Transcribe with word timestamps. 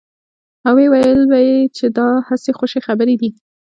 او 0.67 0.75
ويل 0.93 1.19
به 1.31 1.39
يې 1.47 1.59
چې 1.77 1.85
دا 1.97 2.07
هسې 2.27 2.51
خوشې 2.57 2.79
خبرې 2.87 3.15
دي. 3.21 3.29